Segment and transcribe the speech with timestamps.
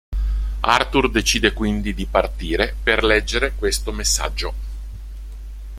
[0.61, 4.53] Arthur decide quindi di partire per leggere questo Messaggio.